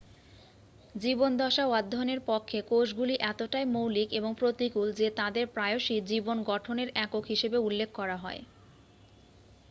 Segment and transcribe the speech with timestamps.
[0.95, 7.57] "জীবনদশা অধ্যয়নের পক্ষে কোষগুলি এতটাই মৌলিক এবং প্রতিকূল যে তাদের প্রায়শই "জীবন গঠনের একক" হিসাবে
[7.59, 8.41] উল্লেখ করা হয়।